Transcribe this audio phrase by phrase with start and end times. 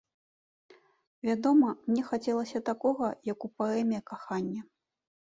[1.29, 4.61] Вядома, мне хацелася такога, як у паэме, кахання.